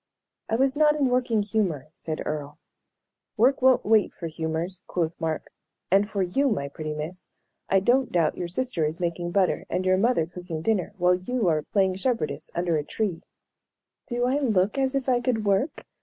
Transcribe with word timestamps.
"I 0.49 0.55
was 0.55 0.75
not 0.75 0.95
in 0.95 1.09
working 1.09 1.43
humor," 1.43 1.85
said 1.91 2.23
Earle. 2.25 2.57
"Work 3.37 3.61
won't 3.61 3.85
wait 3.85 4.15
for 4.15 4.25
humors," 4.25 4.81
quoth 4.87 5.21
Mark. 5.21 5.51
"And 5.91 6.09
for 6.09 6.23
you, 6.23 6.49
my 6.49 6.69
pretty 6.69 6.95
miss, 6.95 7.27
I 7.69 7.81
don't 7.81 8.11
doubt 8.11 8.35
your 8.35 8.47
sister 8.47 8.83
is 8.83 8.99
making 8.99 9.29
butter 9.29 9.63
and 9.69 9.85
your 9.85 9.97
mother 9.97 10.25
cooking 10.25 10.63
dinner, 10.63 10.93
while 10.97 11.13
you 11.13 11.47
are 11.49 11.61
playing 11.61 11.97
shepherdess 11.97 12.49
under 12.55 12.77
a 12.77 12.83
tree." 12.83 13.21
"Do 14.07 14.25
I 14.25 14.39
look 14.39 14.75
as 14.79 14.95
if 14.95 15.07
I 15.07 15.19
could 15.21 15.45
work?" 15.45 15.85